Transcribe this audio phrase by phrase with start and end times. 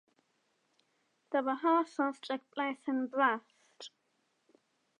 [1.31, 3.91] The rehearsals took place in Brest.